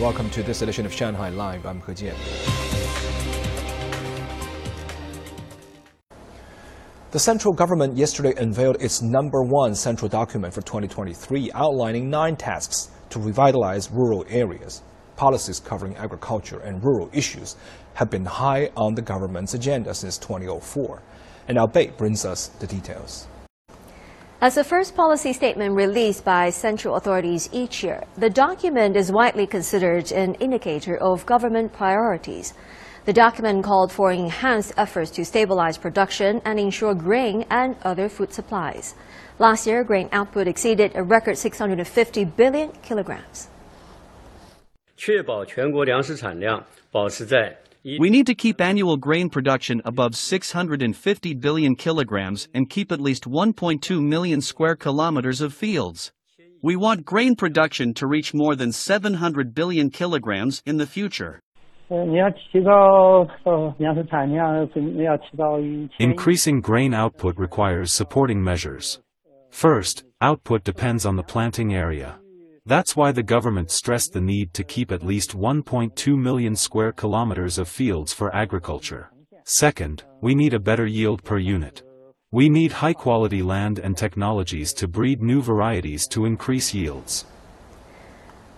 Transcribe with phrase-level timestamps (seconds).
[0.00, 1.64] Welcome to this edition of Shanghai Live.
[1.64, 2.14] I'm He Jian.
[7.12, 12.90] The central government yesterday unveiled its number one central document for 2023, outlining nine tasks
[13.08, 14.82] to revitalize rural areas.
[15.16, 17.56] Policies covering agriculture and rural issues
[17.94, 21.00] have been high on the government's agenda since 2004.
[21.48, 23.28] And Al Bei brings us the details.
[24.41, 29.45] As the first policy statement released by central authorities each year, the document is widely
[29.45, 32.55] considered an indicator of government priorities.
[33.05, 38.33] The document called for enhanced efforts to stabilize production and ensure grain and other food
[38.33, 38.95] supplies.
[39.37, 43.47] Last year, grain output exceeded a record 650 billion kilograms.
[44.97, 53.00] 确保全国粮食产量保持在 we need to keep annual grain production above 650 billion kilograms and keep at
[53.00, 56.10] least 1.2 million square kilometers of fields.
[56.62, 61.38] We want grain production to reach more than 700 billion kilograms in the future.
[66.00, 68.98] Increasing grain output requires supporting measures.
[69.50, 72.18] First, output depends on the planting area.
[72.68, 77.58] That's why the government stressed the need to keep at least 1.2 million square kilometers
[77.58, 79.08] of fields for agriculture.
[79.44, 81.84] Second, we need a better yield per unit.
[82.32, 87.24] We need high-quality land and technologies to breed new varieties to increase yields.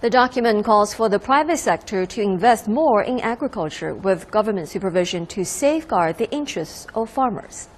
[0.00, 5.26] The document calls for the private sector to invest more in agriculture with government supervision
[5.26, 7.68] to safeguard the interests of farmers.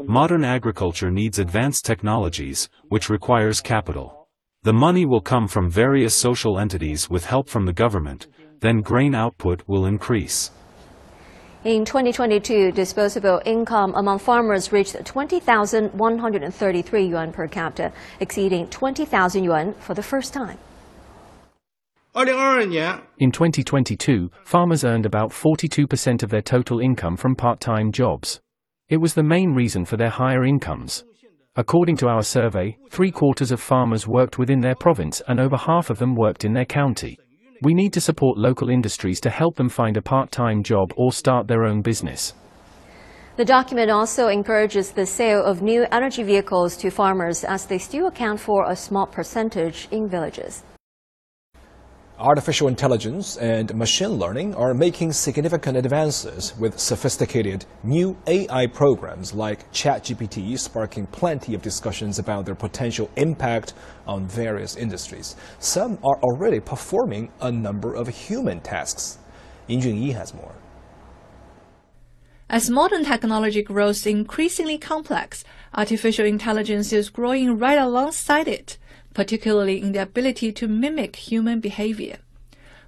[0.00, 4.26] Modern agriculture needs advanced technologies, which requires capital.
[4.64, 8.26] The money will come from various social entities with help from the government,
[8.58, 10.50] then grain output will increase.
[11.62, 19.94] In 2022, disposable income among farmers reached 20,133 yuan per capita, exceeding 20,000 yuan for
[19.94, 20.58] the first time.
[23.18, 28.40] In 2022, farmers earned about 42% of their total income from part-time jobs.
[28.88, 31.04] It was the main reason for their higher incomes.
[31.56, 35.90] According to our survey, three quarters of farmers worked within their province and over half
[35.90, 37.18] of them worked in their county.
[37.60, 41.46] We need to support local industries to help them find a part-time job or start
[41.46, 42.32] their own business.
[43.36, 48.06] The document also encourages the sale of new energy vehicles to farmers as they still
[48.06, 50.62] account for a small percentage in villages.
[52.18, 59.70] Artificial intelligence and machine learning are making significant advances with sophisticated new AI programs like
[59.70, 63.74] ChatGPT sparking plenty of discussions about their potential impact
[64.06, 65.36] on various industries.
[65.58, 69.18] Some are already performing a number of human tasks.
[69.66, 70.54] Yin Junyi has more.
[72.48, 75.44] As modern technology grows increasingly complex,
[75.74, 78.78] artificial intelligence is growing right alongside it
[79.15, 82.17] particularly in the ability to mimic human behavior.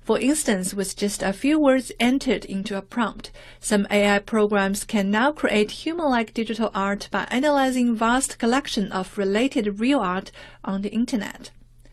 [0.02, 5.10] For instance, with just a few words entered into a prompt, some AI programs can
[5.10, 10.32] now create human-like digital art by analyzing vast collection of related real art
[10.66, 11.52] on the internet.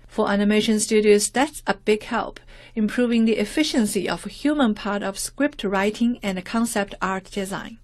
[0.08, 2.40] For animation studios, that's a big help,
[2.74, 7.78] improving the efficiency of human part of script writing and concept art design.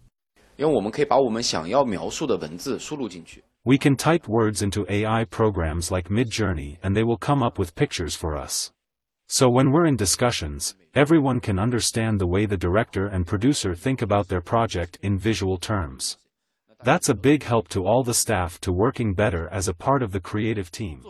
[0.57, 3.45] 因为我们可以把我们想要描述的文字输入进去。
[3.64, 7.76] We can type words into AI programs like Midjourney and they will come up with
[7.76, 8.72] pictures for us.
[9.28, 14.02] So when we're in discussions, everyone can understand the way the director and producer think
[14.02, 16.18] about their project in visual terms.
[16.84, 20.12] That's a big help to all the staff to working better as a part of
[20.12, 21.04] the creative team.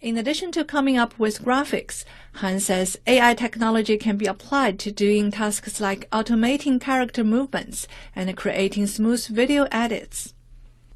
[0.00, 2.04] In addition to coming up with graphics,
[2.34, 8.36] Han says AI technology can be applied to doing tasks like automating character movements and
[8.36, 10.34] creating smooth video edits.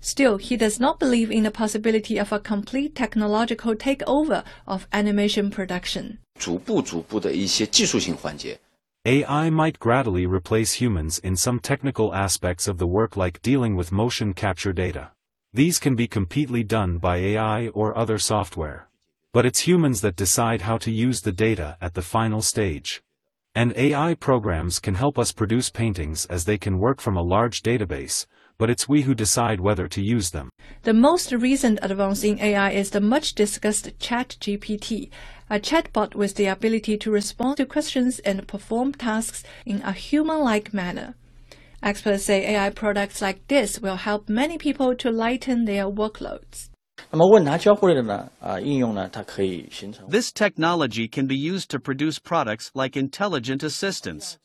[0.01, 5.49] Still, he does not believe in the possibility of a complete technological takeover of animation
[5.49, 6.19] production.
[6.39, 8.59] 逐步逐步的一些技术性环节。
[9.03, 13.91] AI might gradually replace humans in some technical aspects of the work like dealing with
[13.91, 15.11] motion capture data.
[15.53, 18.89] These can be completely done by AI or other software.
[19.33, 23.01] But it's humans that decide how to use the data at the final stage.
[23.55, 27.63] And AI programs can help us produce paintings as they can work from a large
[27.63, 28.27] database,
[28.62, 30.48] but it's we who decide whether to use them.
[30.84, 35.10] The most recent advance in AI is the much discussed ChatGPT,
[35.50, 40.38] a chatbot with the ability to respond to questions and perform tasks in a human
[40.38, 41.16] like manner.
[41.82, 46.68] Experts say AI products like this will help many people to lighten their workloads.
[50.08, 54.38] This technology can be used to produce products like intelligent assistants.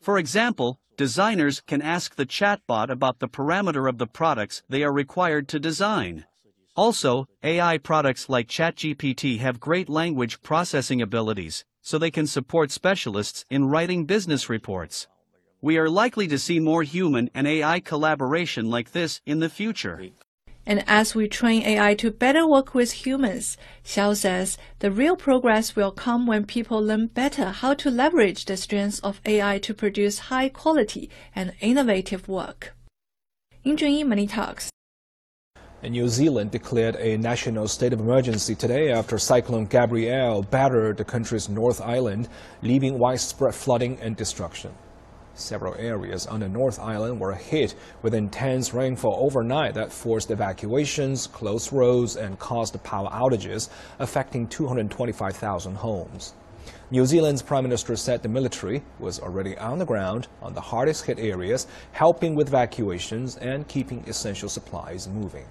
[0.00, 4.92] For example, designers can ask the chatbot about the parameter of the products they are
[4.92, 6.24] required to design.
[6.74, 13.44] Also, AI products like ChatGPT have great language processing abilities, so they can support specialists
[13.48, 15.06] in writing business reports.
[15.62, 20.02] We are likely to see more human and AI collaboration like this in the future.
[20.66, 25.76] And as we train AI to better work with humans, Xiao says the real progress
[25.76, 30.18] will come when people learn better how to leverage the strengths of AI to produce
[30.28, 32.74] high quality and innovative work.
[33.62, 34.70] Yin Junyi Money Talks.
[35.82, 41.48] New Zealand declared a national state of emergency today after Cyclone Gabrielle battered the country's
[41.48, 42.28] North Island,
[42.62, 44.72] leaving widespread flooding and destruction.
[45.38, 51.26] Several areas on the North Island were hit with intense rainfall overnight that forced evacuations,
[51.26, 53.68] closed roads, and caused power outages,
[53.98, 56.32] affecting 225,000 homes.
[56.90, 61.04] New Zealand's Prime Minister said the military was already on the ground on the hardest
[61.04, 65.46] hit areas, helping with evacuations and keeping essential supplies moving.